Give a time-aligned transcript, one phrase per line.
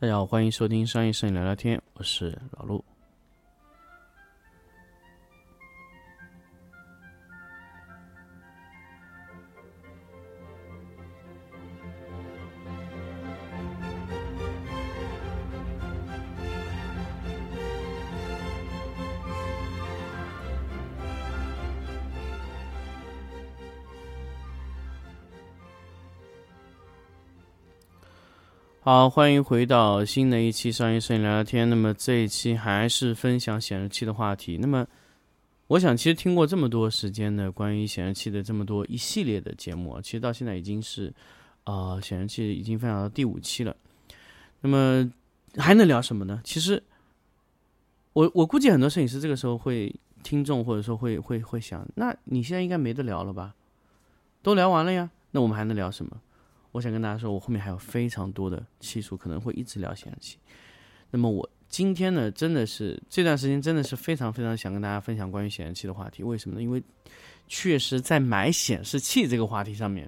[0.00, 2.84] 大家好，欢迎收听商业摄影聊聊天，我是老陆。
[28.90, 31.68] 好，欢迎回到新的一期商业摄影聊聊天。
[31.68, 34.56] 那么这一期还是分享显示器的话题。
[34.56, 34.86] 那么，
[35.66, 41.12] 我想其实听过这么多时间的关于显示器的这么多一系列的节目，其实到现在已经是，
[41.64, 43.76] 呃，显示器已经分享到第五期了。
[44.62, 45.06] 那么
[45.58, 46.40] 还能聊什么呢？
[46.42, 46.82] 其实，
[48.14, 53.54] 我我估计很多摄影师这个时候会听众或者说会会会想，那你现在应该没得聊了吧？
[54.42, 56.18] 都聊完了呀，那我们还能聊什么？
[56.72, 60.38] 我想跟大家说，我后面还有非常多的期数，可能会一直聊显示器。
[61.10, 66.22] 那么我今天呢，真的是这段时间真的是非常非常想跟大家分享关于显示器的话题。
[66.22, 66.62] 为什么呢？
[66.62, 66.82] 因为
[67.46, 70.06] 确实在买显示器这个话题上面，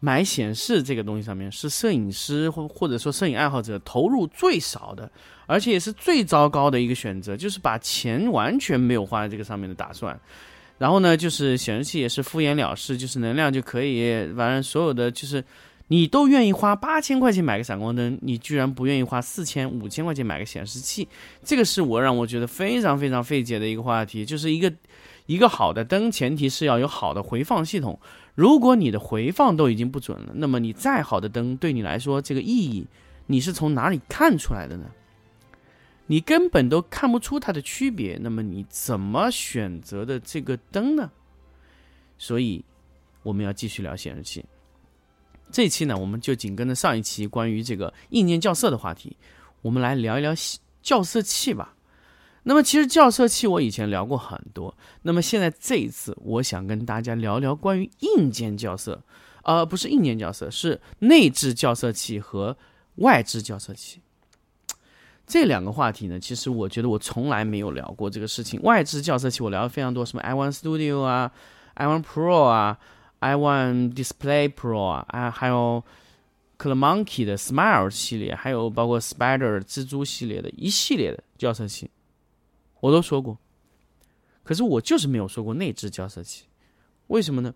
[0.00, 5.10] 买显示这个东西上面，是摄影师或或者说摄影爱好者投入最少的，
[5.46, 10.18] 而且也是最糟糕的一个选择，就是把钱完全没有花在这个上面的打算。
[10.78, 15.42] 然后呢，就是显示器也是敷衍了事，就是能量就可以，反正所有的就是
[15.88, 21.08] 你都愿意花八千块钱买个闪光灯，你居然不愿意花四千五千块钱买个显示器，
[21.42, 24.24] 这个是我让我觉得非常非常费解的一个话题。
[24.24, 24.70] 就是一个
[25.26, 27.98] 一个好的灯，前提是要有好的回放系统。
[28.34, 32.86] 如果你的回放都已经不准了，那么你再好的灯对你来说这个意义，
[33.26, 34.84] 你是从哪里看出来的呢？
[36.06, 41.10] 你根本都看不出它的区别，那么你怎么选择的这个灯呢？
[42.18, 42.64] 所以
[43.22, 44.44] 我们要继续聊显示器。
[45.50, 49.16] 这一期呢，我们就紧跟着上一期关于这个硬件校色的话题，
[49.62, 50.32] 我们来聊一聊
[50.82, 51.74] 校色器吧。
[52.44, 59.02] 那么其实校色器我以前聊过很多，那么现在这一次我想跟大家聊聊关于硬件校色，
[59.42, 62.56] 呃，不是硬件校色，是内置校色器和
[62.96, 64.00] 外置校色器。
[65.26, 68.62] 这两个话题呢，其实我觉得我从来没有聊过这个事情。
[68.62, 71.32] 外置校色器我聊的非常多，什么 iOne Studio 啊
[71.74, 72.78] ，iOne Pro 啊
[73.20, 75.82] ，iOne Display Pro 啊，啊，还有
[76.56, 81.90] Clearmonkey 的 Smile 系列，还有包括 Spider 蜘蛛系列的一系列的校色器，
[82.78, 83.36] 我都说过。
[84.44, 86.44] 可是我就是没有说过内置校色器，
[87.08, 87.52] 为什么呢？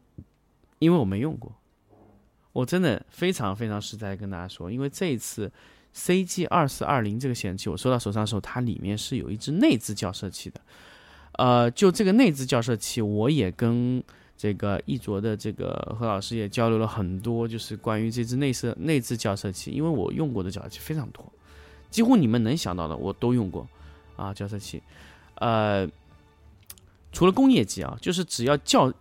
[0.80, 1.54] 因为我没用过。
[2.52, 5.52] 我真的非常非常实在跟大家说，因为这一次。
[5.94, 10.60] CG 二四二零这个显示器，我收到手上的时候，它里面是有一支内置校色器的。
[11.32, 14.02] 呃，就这个内置校色器，我也跟
[14.36, 21.24] 这个一卓的这个何老师也交流了很多，就是关于这只内设内置校色器，因为我用过的校色器非常多，
[21.90, 23.68] 几乎你们能想到的我都用过
[24.16, 24.82] 啊，校色器。
[25.36, 25.88] 呃，
[27.12, 28.92] 除了工业机啊，就是只要校。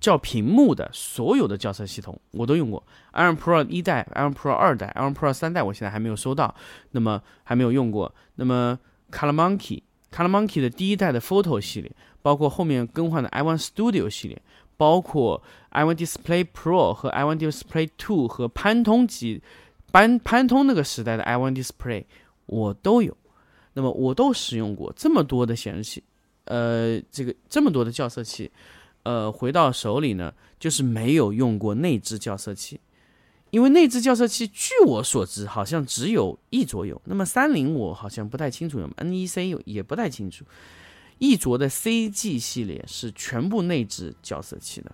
[0.00, 2.80] 叫屏幕的所有的校色系统我都用过
[3.12, 6.54] ，iron Pro 一代、iron Pro 二代、iron Pro 三代，我现在还没有收到，
[6.92, 8.14] 那么还没有用过。
[8.36, 8.78] 那么
[9.10, 9.82] Color Monkey、
[10.12, 11.90] Color Monkey 的第一代的 Photo 系列，
[12.22, 14.40] 包括后面更换的 iOne Studio 系列，
[14.76, 15.42] 包括
[15.72, 19.42] iOne Display Pro 和 iOne Display Two 和潘通级
[19.90, 22.04] 潘潘通那个时代的 iOne Display，
[22.46, 23.16] 我都有。
[23.74, 26.04] 那么我都使用过这么多的显示器，
[26.44, 28.50] 呃，这个这么多的校色器。
[29.08, 32.78] 呃，回到手里呢，就是没有用过内置校色器，
[33.48, 37.00] 因为内置校色器，据我所知，好像只有一卓有。
[37.06, 40.44] 那么三菱我好像不太清楚有，NEC 有也不太清楚。
[41.16, 44.92] 一卓的 CG 系列是全部内置校色器的。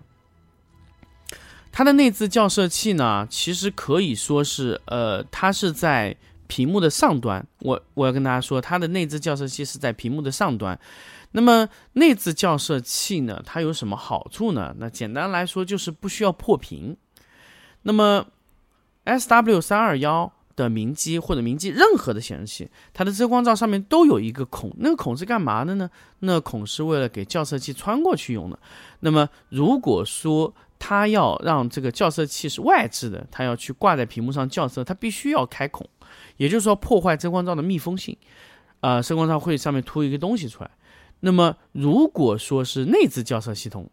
[1.72, 6.16] 它的内置校色器呢，其实可以说是，呃，它是在
[6.46, 7.44] 屏幕的上端。
[7.58, 10.78] 我我要跟大家说，它的内置校色器是在屏幕的上端。
[11.36, 13.42] 那么内置校色器呢？
[13.44, 14.72] 它有什么好处呢？
[14.78, 16.96] 那简单来说就是不需要破屏。
[17.82, 18.24] 那么
[19.02, 25.90] S W 三二幺的明基或者明基任何的显示器，它的遮光罩上面都有一个孔，那个孔是干嘛的呢？
[26.20, 28.56] 那孔是为了给校色器穿过去用的。
[29.00, 35.84] 那么如果说它要让这个校色器是外置的，它要去挂在屏幕上校色，它必须要开孔，
[36.36, 38.16] 也就是说破坏遮光罩的密封性。
[38.78, 40.70] 啊，遮光罩会上面凸一个东西出来。
[41.26, 43.88] 那么，如果说是内置校色系统、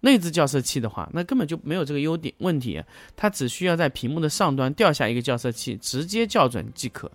[0.00, 2.82] 内置校色器的话，那根本就没有这个优点问题。
[3.14, 7.12] 它只需要在屏幕的上端掉下一个校色器，直接校准即可，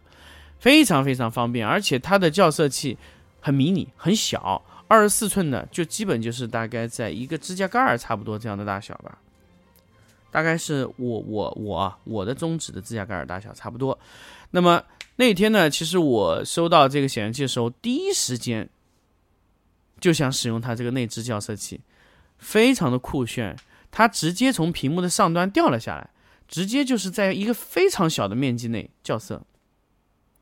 [0.59, 1.67] 非常非常方便。
[1.67, 2.95] 而且它的校色器
[3.41, 9.17] 很迷你、很小，二十四寸的，就基本就是大概在一个指甲盖儿差不多这样的大小吧。
[10.29, 13.97] 大概是我我我我的中指的指甲盖儿大小差不多。
[14.51, 14.83] 那么
[15.15, 18.69] 那天呢，其实我收到这个显示器的时候，第一时间
[19.99, 21.79] 就想使用它这个内置校色器，
[22.37, 23.55] 非常的酷炫。
[23.89, 26.09] 它直接从屏幕的上端掉了下来，
[26.47, 29.41] 直接就是在一个非常小的面积内校色，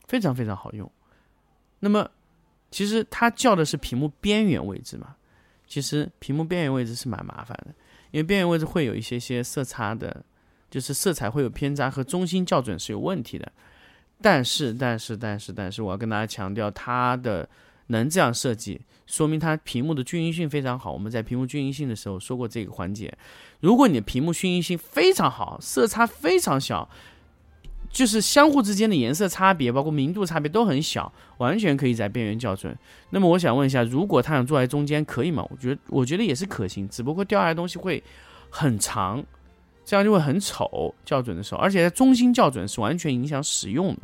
[0.08, 0.92] 非常非常好用。
[1.80, 2.10] 那么，
[2.72, 5.16] 其实它校的是屏幕边缘位置嘛？
[5.68, 7.74] 其实屏幕边缘位置是蛮麻烦的，
[8.12, 10.24] 因为边缘位置会有一些些色差的，
[10.70, 13.52] 就是色彩会有偏差和中心校准是有问题的。
[14.22, 17.48] 但是，但是，但是，但是，我要跟大家强调，它的
[17.88, 20.92] 能这样设计，说明它屏幕的均匀性非常好。
[20.92, 23.16] 我们在屏幕均匀性的时候说过这个环节。
[23.60, 26.90] 如果你的屏幕均匀性非常好，色差非常小，
[27.92, 32.78] 就是相互之间的颜色差别，包括明度差别都很小，完全可以在边缘校准。
[33.12, 35.46] 那么，我想问一下，如果它想坐在中间，可以吗？
[35.50, 38.04] 我觉得，我觉得也是可行，只不过掉下来东西会
[38.50, 39.24] 很长。
[39.86, 44.02] 这样就会很丑，校准的时候，而且在中心校准是完全影响使用的。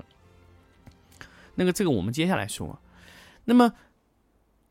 [1.56, 2.80] 那个，这个我们接下来说。
[3.46, 3.74] 那么，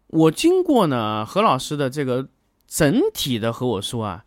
[0.06, 2.28] 我经过呢何老师的这个
[2.66, 4.24] 整体的和我说啊，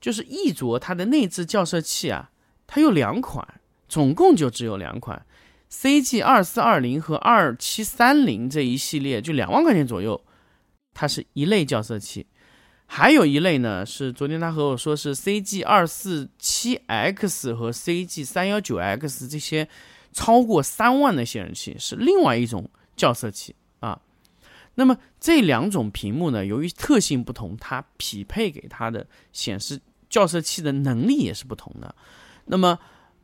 [0.00, 2.30] 就是逸卓它的内置校色器啊，
[2.66, 5.24] 它有两款，总共就只有两款
[5.70, 10.24] ，CG 二四二零和二七三零这一系列就两万块钱左右，
[10.94, 12.26] 它是一类校色器。
[12.88, 19.68] 还有一类呢，是昨天他和我说是 CG 二四七 X 和 CG 三幺九 X 这些
[20.12, 23.56] 超过三万的显示器是另外一种校色器。
[24.78, 31.92] 那么这两种屏幕呢，由于特性不同，它匹配给它的显示校色器的能力也是不同的。
[32.44, 32.78] 那么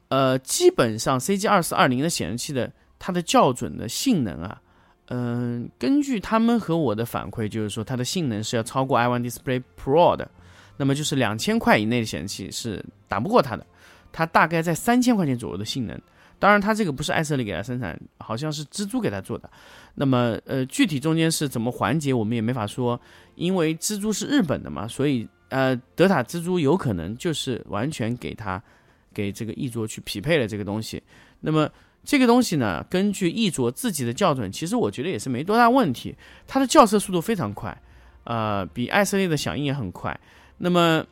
[0.09, 4.61] 呃，基本上 CG 二四二零的显示器的它的校准的性能啊。
[5.09, 10.31] 嗯，根据他们和我的反馈，就是说它的性能是要超过 iOne Display Pro 的，
[10.79, 13.67] 那么就是两千块以内的显示器是打不过它的，
[14.11, 16.01] 它大概在三千块钱左右的性能。
[16.43, 19.49] 当然，它这个不是艾瑟利给它生产，好像是蜘蛛给它做的。
[19.94, 23.00] 那么，呃，具体中间是怎么环节，我们也没法说，
[23.37, 28.61] 因为蜘蛛是日本的嘛，所以呃，德塔蜘蛛有可能就是完全给它
[29.15, 31.00] 给这个易卓去匹配了这个东西。
[31.39, 31.71] 那么。
[32.05, 36.12] 这个东西呢，根据易卓自己的校准，其实我觉得也是没多大问题。
[36.49, 37.81] 它的校色速度非常快，
[38.25, 40.19] 呃，比艾瑟利的响应也很快。
[40.59, 41.06] 那么，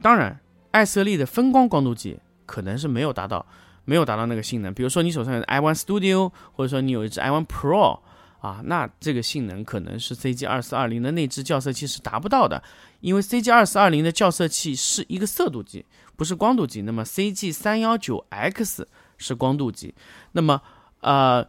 [0.00, 0.38] 当然，
[0.70, 3.44] 艾瑟利的分光光度计可能是没有达到，
[3.84, 4.72] 没有达到那个性能。
[4.72, 8.00] 比如说你手上有 i1 Studio，或者说你有一只 i1 Pro
[8.40, 12.62] 啊，那这个性能可能是 CG 二四二零的内置校色器是达不到的，
[13.00, 16.82] 因为 CG 二四二零的校色器是一个色度计，不是光度计。
[16.82, 18.86] 那么 CG 三幺九 X
[19.16, 19.94] 是光度计，
[20.32, 20.60] 那么，
[21.00, 21.46] 呃，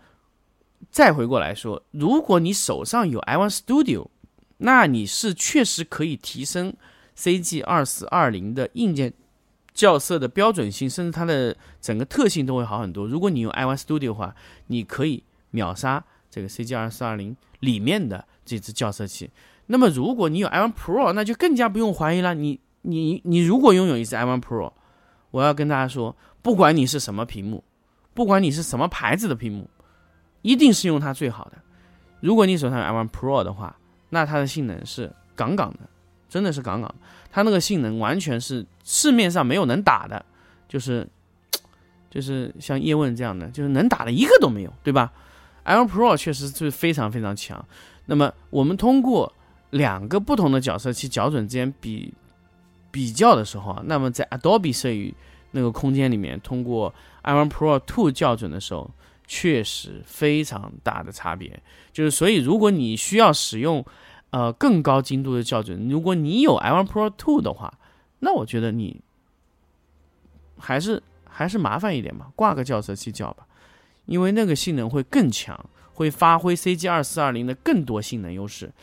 [0.89, 4.07] 再回过来说，如果你手上有 i1 Studio，
[4.59, 6.73] 那你是确实可以提升
[7.17, 9.11] CG 二四二零的硬件
[9.75, 13.05] 校色的标准性，甚至它的整个特性都会好很多。
[13.05, 14.33] 如果你用 iOne Studio 的话，
[14.67, 19.29] 你可以秒杀这个 CG 二四二零里面的这支校色器。
[19.67, 22.33] 那么，如果你有 iOne Pro，那就更加不用怀疑了。
[22.33, 24.71] 你你你如果拥有一支 iOne Pro，
[25.29, 26.15] 我要跟大家说。
[26.41, 27.63] 不管你是什么屏幕，
[28.13, 29.67] 不管你是什么牌子的屏幕，
[30.43, 31.53] 一定是用它最好的。
[32.19, 33.75] 如果你手上有 iOne Pro 的话，
[34.09, 35.79] 那它的性能是杠杠的，
[36.35, 36.93] 真的是杠杠。
[37.31, 40.25] 它那个性能完全是市面上没有能打的，
[40.67, 41.07] 就是
[42.11, 45.13] 就是像叶问这样的，就是能打的一个都没有，对吧
[45.63, 47.65] ？i1 Pro 确实是非常非常强。
[48.05, 49.31] 那么我们通过
[49.69, 52.13] 两个不同的角色去校准之间比
[52.91, 55.15] 比较的时候啊，那么在 Adobe 摄影
[55.51, 58.91] 那个空间里面，通过 i o n Pro Two 校准的时候，
[59.25, 61.57] 确实非常大的差别。
[61.93, 63.83] 就是所以，如果你需要使用
[64.35, 67.73] 呃更高精度的校准，如果你有 i1 Pro 2的话，
[68.19, 68.99] 那我觉得你
[70.57, 73.47] 还是还是麻烦一点吧，挂个校色器校吧，
[74.05, 75.57] 因为那个性能会更强，
[75.93, 78.73] 会发挥 CG 二四二零的更多性能优势。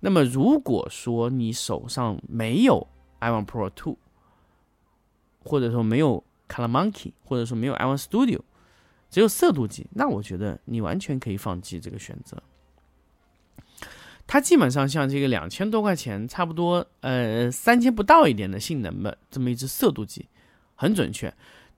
[0.00, 2.84] 那么，如果说你手上没有
[3.20, 3.94] i1 Pro 2，
[5.44, 8.40] 或者说没有 Color Monkey，或者说没有 i1 Studio，
[9.08, 12.42] 只有色度计，那我觉得你完全可以放弃这个选择。
[14.26, 20.26] 它基本上像这个两千多块钱，差不多呃三千不到一点的性能的这么一只色度计，
[20.74, 21.32] 很准确。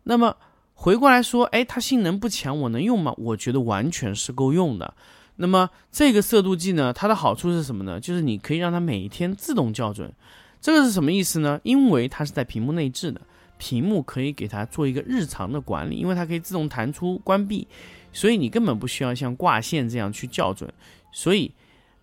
[0.04, 0.36] 那么
[0.74, 3.12] 回过来说，哎，它性能不强，我能用吗？
[3.18, 4.94] 我觉得完全是够用的。
[5.36, 8.00] 那么这个色度计呢，它的好处是什么呢？
[8.00, 10.12] 就是你可以让它每天自动校准。
[10.60, 11.60] 这个是什么意思呢？
[11.62, 13.20] 因为它是在屏幕内置的。
[13.58, 17.66] 屏幕可以给它做一个日常的管理，因为它可以自动弹出关闭，
[18.12, 20.72] 所以你根本不需要像挂线这样去校准。
[21.10, 21.52] 所以，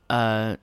[0.08, 0.58] 呃，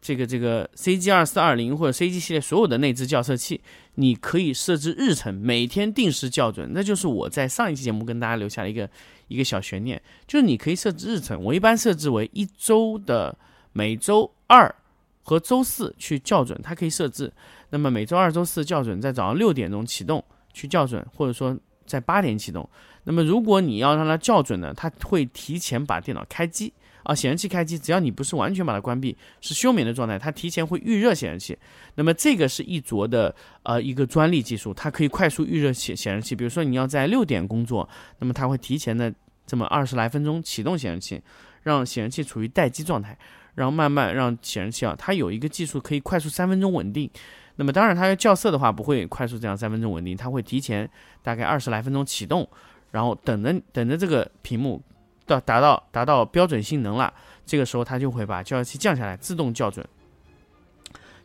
[0.00, 3.60] 这个这个 CG 二四二零或者 CG 系列所有的内置校色器，
[3.94, 6.70] 你可以设置日程，每天定时校准。
[6.72, 8.88] 那就是我在上一期节目跟大家留下了一个
[9.28, 11.42] 一个小悬念，就是你可以设置日程。
[11.42, 13.36] 我一般设置为一周的
[13.72, 14.74] 每周二
[15.22, 17.32] 和周四去校准，它可以设置。
[17.70, 22.68] 那么每周二、周四校准，在早上六点钟启动去校准，或者说在八点启动。
[23.04, 26.72] 那么如果你要让它校准呢，它会提前把电脑开机。
[27.04, 31.58] 啊，显示器开机，只要你不是完全把它关闭，是休眠的状态，它提前会预热显示器。
[31.94, 36.34] 那么这个是一卓的呃一个专利技术，它可以快速预热显显示器。
[36.34, 39.12] 比如说你要在六点工作，那么它会提前的
[39.46, 41.22] 这么二十来分钟启动显示器，
[41.62, 43.16] 让显示器处于待机状态，
[43.54, 47.10] 然后慢慢让显示器啊，它有一个技术可以快速三分钟稳定。
[47.56, 50.90] 那么当然它要校色的话不会快速这样三分钟稳定，它会提前
[51.22, 52.48] 大概二十来分钟启动，
[52.90, 54.82] 然后等着等着这个屏幕。
[55.26, 57.12] 到达到达到标准性能了，
[57.46, 59.86] 这个时候它就会把校色器降下来，自动校准。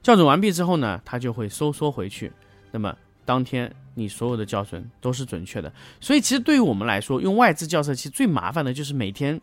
[0.02, 2.32] 校准完毕之后呢，它就会收缩回去。
[2.72, 5.72] 那么当天你所有的校准都是准确的。
[6.00, 9.40] 所以其实对于我们来说，用外置校色器最麻烦的就是每天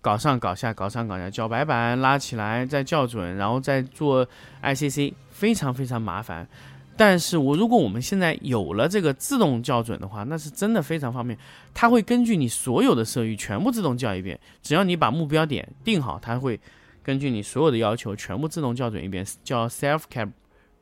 [0.00, 4.26] 搞上搞下，搞上搞下，校白板拉起来再校准，然后再做
[4.62, 6.48] ICC，非常非常麻烦。
[6.96, 11.38] 但是我如果我们现在有了这个自动校准的话，那是真的非常方便。
[11.74, 16.58] 它会根据你所有的色域全部自动校一遍，只要你把目标点定好，它会
[17.02, 20.04] 根据你所有的要求全部自动校准一遍，叫 self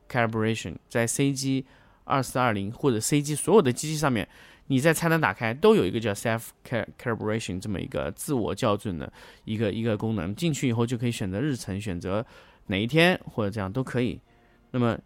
[0.09, 0.75] calibration。
[0.87, 1.65] 在 CG
[2.05, 4.27] 二四二零或者 CG 所有的机器上面，
[4.67, 6.47] 你在菜单打开都有一个叫 self
[6.97, 9.11] calibration 这么一个自我校准的
[9.43, 10.33] 一个一个功能。
[10.35, 12.25] 进去以后就可以选择日程，选择
[12.67, 14.19] 哪一天或者这样都可以。
[14.71, 14.97] 那么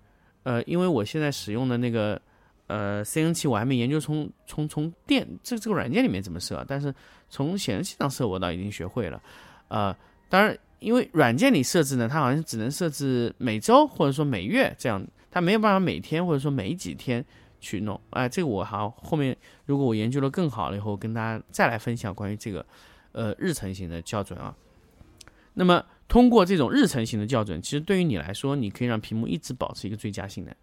[0.50, 2.20] 呃，因为我现在使用的那个
[2.66, 6.92] 呃 C N 器，我还没研究从从从电这这个软件里面怎么设，但是
[7.30, 9.22] 从显示器上设我倒已经学会了。
[9.68, 9.96] 呃，
[10.28, 17.24] 当然，因为软件里设置呢，它好像只能设置每周或者说每月这样，它没有办法每天或者说每几天
[17.60, 18.02] 去弄。
[18.10, 19.38] 哎，这个我好后面
[19.68, 22.66] 如果我研究的更好了以后，跟大家再来分享关于这个
[23.12, 24.56] 呃日程型的校准啊。
[25.54, 25.86] 那么。
[26.10, 30.54] 通过这种日程型的校准，其实对于你来说，你可以让屏幕一直保持一个最佳性能，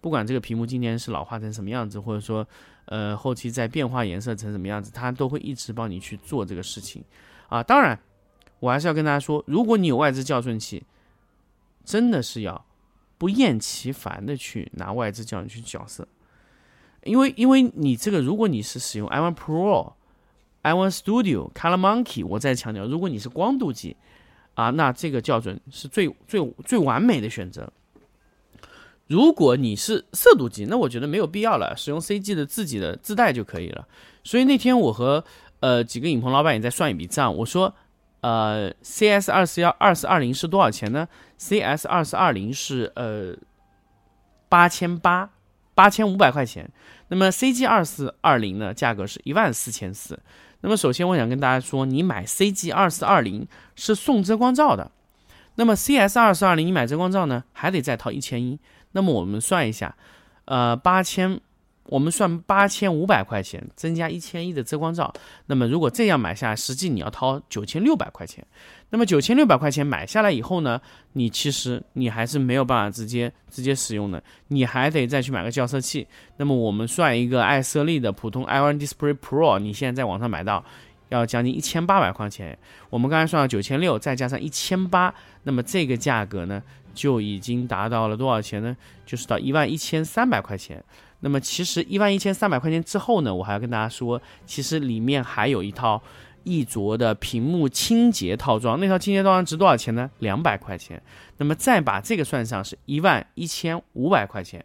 [0.00, 2.46] 不管这个屏幕今天是老化成什么样子，或者说，
[2.84, 7.02] 呃，后期再变化颜色成什么样子，它都会一直帮你去做这个事情，
[7.48, 7.98] 啊，当然，
[8.60, 10.84] 我还是要跟大家说，如果你有外置校准器，
[11.84, 12.64] 真的是要
[13.18, 16.06] 不厌其烦的去拿外置校准去校色，
[17.02, 19.94] 因为因为你这个，如果你是使用 i1 Pro、
[20.62, 23.96] i1 Studio、Color Monkey，我再强调，如果你是光度计。
[24.56, 27.70] 啊，那这个校准是最最最完美的选择。
[29.06, 33.86] 如果你是色度计，那我觉得没有必要了，使用 CG 的自己的自带就可以了。
[34.24, 35.22] 所以那天我和
[35.60, 37.72] 呃几个影棚老板也在算一笔账，我说，
[38.22, 41.06] 呃，CS 二四幺二四二零是多少钱呢
[41.38, 43.36] ？CS 二四二零是呃
[44.48, 45.30] 八千八
[45.74, 46.68] 八千五百块钱，
[47.08, 50.18] 那么 CG 二四二零呢，价格是一万四千四。
[50.60, 54.90] 那么首先我想跟大家说，你买 CG 二四二零是送遮光罩的，
[55.56, 58.58] 那么 CS 二四二零你买遮光罩呢，还得再掏一千一。
[58.92, 59.96] 那么我们算一下，
[60.46, 61.40] 呃，八千。
[61.88, 65.14] 我们算八千五百块钱，增加一千一的遮光罩。
[65.46, 68.44] 那么如果这样买下来，实际你要掏九千六百块钱。
[68.90, 70.80] 那么九千六百块钱买下来以后呢，
[71.14, 76.06] 你其实你还是没有办法直接直接使用的，你还得再去买个校色器。
[76.36, 80.64] 那么我们算一个爱色丽的普通 i1 Display Pro，你现在在网上买到
[81.08, 82.56] 要将近一千八百块钱。
[82.88, 85.12] 我们刚才算到九千六，再加上一千八，
[85.42, 86.62] 那么这个价格呢
[86.94, 88.76] 就已经达到了多少钱呢？
[89.04, 90.82] 就是到一万一千三百块钱。
[91.20, 96.00] 那么其实一万一千三百块钱之后呢，我还要跟大家说，其实里面还有一套
[96.46, 100.10] 一卓的屏幕清洁套装，那套清洁套装值多少钱呢？
[100.20, 101.02] 两百块钱。
[101.36, 104.64] 那么再把这个算上，是一万一千五百块钱。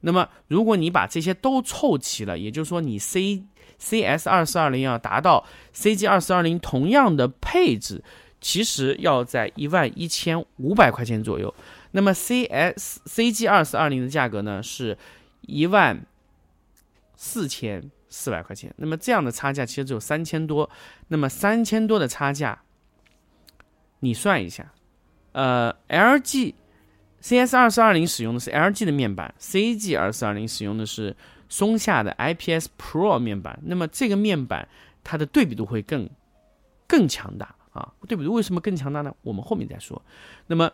[0.00, 3.44] 那么如果你把这些都凑齐了，也就是说你 C
[3.78, 8.02] C S 二四二零要达到 C G 二四二零同样的配置，
[8.40, 11.54] 其实要在一万一千五百块钱左右。
[11.92, 14.98] 那么 C S C G 二四二零的价格呢是？
[15.46, 16.04] 一万
[17.16, 20.68] 四千四百块钱，那么这样的差价其实只有三千多，
[21.08, 22.60] 那么三千多的差价，
[24.00, 24.70] 你算一下，
[25.32, 26.52] 呃，LG
[27.22, 31.16] CS 二四二零使用的是 LG 的面板，CG 二四二零使用的是
[31.48, 34.68] 松下的 IPS Pro 面板，那么这个面板
[35.02, 36.10] 它的对比度会更
[36.86, 39.14] 更强大啊，对比度为什么更强大呢？
[39.22, 40.02] 我们后面再说，
[40.46, 40.70] 那么。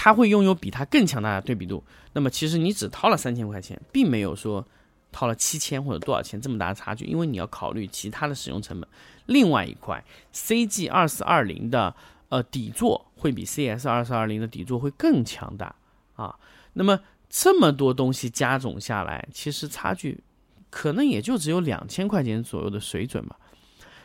[0.00, 4.64] 它会拥有比它更强大的对比度，那么其实你只掏了三千块钱，并没有说
[5.18, 8.88] 掏了七千或者多少钱这么大的差距，因为你要考虑其他的使用成本。
[9.26, 11.92] 另外一块，CG 二四二零的
[12.28, 15.74] 呃底座会比 CS 二四二零的底座会更强大
[16.14, 16.38] 啊。
[16.74, 20.22] 那么这么多东西加总下来，其实差距
[20.70, 23.36] 可能也就只有两千块钱左右的水准吧。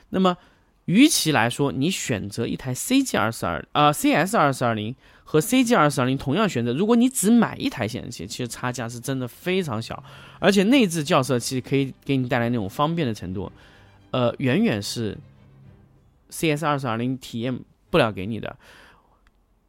[0.10, 0.36] 那么，
[0.86, 10.04] 与其来说，你选择一台 CG 二四二呃 CS 二四二零和 CG 二四二零同样选择，如果你只买一台显示器，其实差价是真的非常小，
[10.40, 13.52] 而且内置校色器可以给你带来那种方便的程度，
[14.12, 15.18] 呃，远远是
[16.30, 17.58] CS 二四二零体验
[17.90, 18.56] 不了给你的。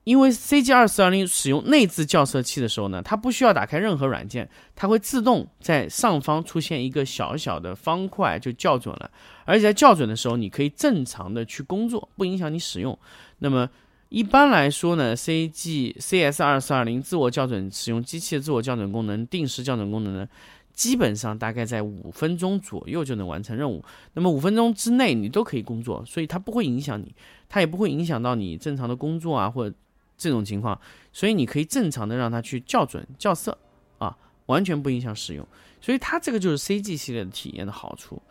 [0.04, 4.46] 因为 CG 二四二零使用内置校色器的时候呢，它不需要打开任何软件，
[4.76, 9.10] 它会自动在上方出现一个小小的方块就校准了，
[9.46, 12.98] 而且在校准的时候，你可以正常的去工作，不影响你使用。
[13.38, 13.66] 那么
[14.10, 20.28] 一般来说呢，CG CS 二四二零自我校准使用机器的自我校准功能、定时校准功能呢，
[20.74, 23.82] 基本上大概在五分钟左右就能完成任务。
[24.12, 27.14] 那么五分钟之内你都可以工作，所以它不会影响你，
[27.48, 29.74] 它也不会影响到你正常的工作啊或者。
[30.16, 30.80] 这种情况，
[31.12, 33.56] 所以你可以正常的让它去校准校色
[33.98, 34.16] 啊，
[34.46, 35.46] 完全不影响使用。
[35.80, 38.22] 所以它这个就是 CG 系列的体验的好处。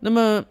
[0.00, 0.42] 那么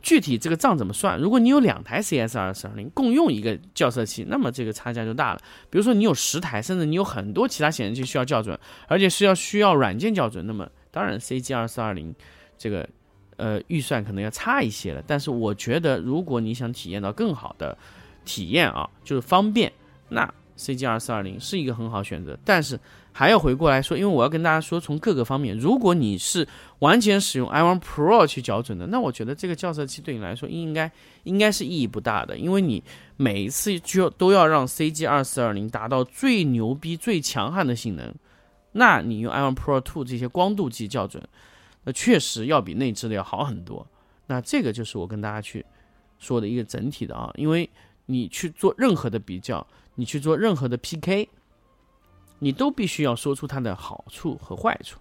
[0.00, 1.18] 具体这个账怎么算？
[1.18, 5.40] 如果你有两台 CS 二四二零共用一个校色器，那么这个差价就大了。
[5.68, 8.58] 比如说你有十台，甚至你有很多其他显示器需要校准，
[8.88, 12.14] 而且是要需要软件校准，那么当然 CG 二四二零
[12.56, 12.88] 这个
[13.36, 15.02] 呃预算可能要差一些了。
[15.06, 17.76] 但是我觉得，如果你想体验到更好的。
[18.24, 19.72] 体验啊，就是方便，
[20.08, 22.38] 那 CG 二四二零是一个很好选择。
[22.44, 22.78] 但是
[23.10, 26.46] 还要回过来说，因为我要跟大家说，从各个方面，如果你是
[26.78, 30.90] 完全使用 i1 Pro 去校准的，那我觉得这个校色器对你来说应该
[31.24, 32.82] 应该是意义不大的，因为你
[33.16, 38.14] 每一次就都要让 CG 二四二零达到最牛逼、最强悍的性能，
[38.72, 41.22] 那你用 i1 Pro Two 这些光度计校准，
[41.84, 43.86] 那确实要比内置的要好很多。
[44.26, 45.64] 那这个就是我跟大家去
[46.18, 47.68] 说的一个整体的啊，因为。
[48.06, 51.28] 你去做任何的比较，你去做任何的 PK，
[52.38, 54.98] 你都必须要说出它的好处和坏处。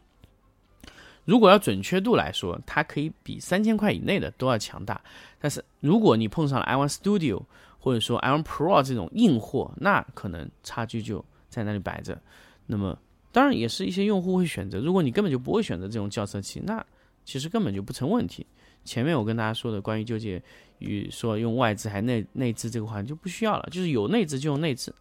[1.23, 4.99] 如果要准确度来说，它可以比三千块以内的都要强大。
[5.39, 7.43] 但是如果你碰上了 iOne Studio
[7.79, 12.19] 或者说 iOne Pro 这种硬货，那可能差距就在那里摆着。
[12.65, 12.97] 那么
[13.31, 16.83] 当然也是一些用户会选择，如果你根本就不会选择这种校色器，那
[17.23, 18.45] 其实根本就不成问题。
[18.83, 20.41] 前面我跟大家说的关于纠结
[20.79, 24.93] 与说用外置还内内置这个话题就不需要了，就是有内置就用内置。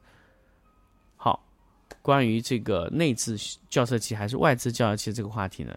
[1.16, 1.42] 好，
[2.02, 3.36] 关于这个内置
[3.70, 5.74] 校色器还是外置校色器这个话题呢，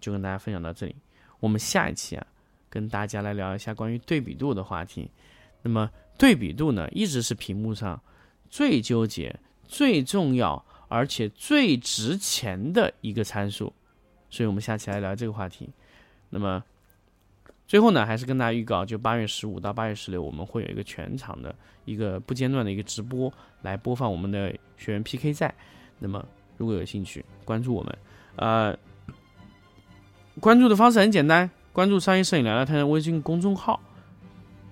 [0.00, 0.94] 就跟大家分享到这里。
[1.40, 2.26] 我们下一期啊，
[2.68, 5.10] 跟大家来聊一下关于对比度的话题。
[5.62, 8.00] 那么对比度呢，一直是屏幕上
[8.48, 9.34] 最纠结、
[9.66, 13.72] 最重要而且最值钱的一个参数，
[14.30, 15.68] 所以我们下期来聊这个话题。
[16.28, 16.62] 那么。
[17.70, 21.54] 最后呢，还是跟大家预告，就八月十五到八月十六，我们会有一个全场的
[21.84, 25.54] 一个不间断的一个直播，来播放我们的学员 PK 赛。
[26.00, 27.98] 那么，如果有兴趣，关注我们，
[28.34, 28.76] 呃，
[30.40, 33.80] 关注的方式很简单，关注商业摄影聊聊天的微信公众号，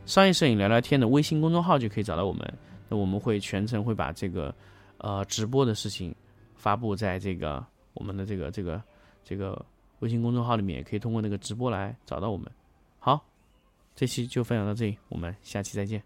[0.04, 2.52] 商业摄影聊聊天的微信公众号就可以找到我们。
[2.88, 4.52] 那我们会全程会把这个
[4.96, 6.12] 呃直播的事情
[6.56, 8.82] 发布在这个我们的这个这个
[9.22, 9.64] 这个
[10.00, 12.50] 微信公众号里面，也可以通过那个直播来找到我们。
[13.98, 16.00] 这期就分享到这里，我们下期再见。